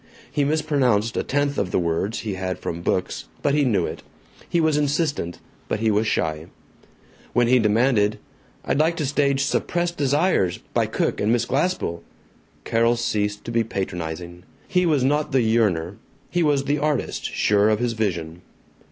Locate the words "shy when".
6.07-7.45